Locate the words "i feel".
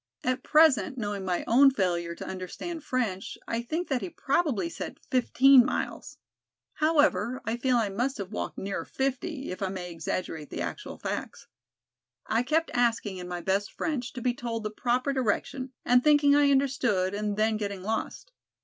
7.45-7.77